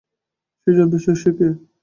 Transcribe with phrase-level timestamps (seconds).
[0.61, 1.47] সে জানতে চায় সে কে।